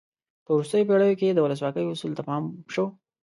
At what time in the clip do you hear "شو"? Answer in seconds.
2.73-2.85